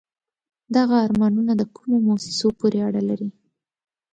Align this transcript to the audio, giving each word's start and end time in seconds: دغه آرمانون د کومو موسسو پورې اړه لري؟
دغه 0.75 0.95
آرمانون 1.05 1.47
د 1.57 1.63
کومو 1.75 1.97
موسسو 2.07 2.47
پورې 2.59 2.79
اړه 2.87 3.01
لري؟ 3.09 3.29